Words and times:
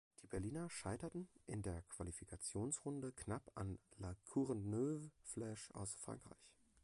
Die 0.23 0.27
Berliner 0.27 0.67
scheiterten 0.67 1.27
in 1.45 1.61
der 1.61 1.83
Qualifikationsrunde 1.83 3.11
knapp 3.11 3.51
an 3.53 3.77
La 3.99 4.15
Courneuve 4.25 5.11
Flash 5.21 5.69
aus 5.75 5.93
Frankreich. 5.93 6.55